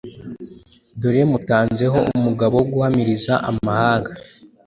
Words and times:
Dore 0.99 1.21
mutanze 1.31 1.85
ho 1.93 1.99
umugabo 2.17 2.53
wo 2.59 2.65
guhamiriza 2.71 3.33
amahanga, 3.49 4.11